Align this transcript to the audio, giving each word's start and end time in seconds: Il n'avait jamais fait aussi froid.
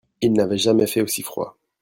Il 0.21 0.33
n'avait 0.33 0.57
jamais 0.57 0.87
fait 0.87 1.01
aussi 1.01 1.21
froid. 1.21 1.59